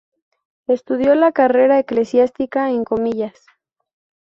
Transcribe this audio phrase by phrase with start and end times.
[0.65, 3.45] Estudió la carrera eclesiástica en Comillas.